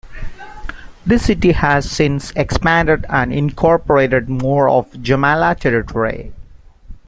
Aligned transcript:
The 1.05 1.19
city 1.19 1.51
has 1.51 1.87
since 1.91 2.31
expanded 2.35 3.05
and 3.07 3.31
incorporated 3.31 4.29
more 4.29 4.67
of 4.67 4.91
Jomala 4.93 5.53
territory. 5.59 6.33